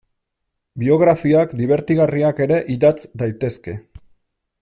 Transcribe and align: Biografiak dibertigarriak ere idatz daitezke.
Biografiak 0.83 1.53
dibertigarriak 1.59 2.43
ere 2.47 2.59
idatz 2.77 2.97
daitezke. 3.25 3.79